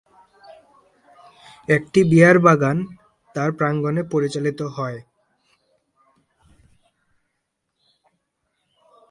একটি 1.67 1.99
বিয়ার 2.03 2.37
বাগান 2.39 2.77
তার 3.35 3.49
প্রাঙ্গণে 3.51 4.01
পরিচালিত 4.13 4.59
হয়। 4.75 4.99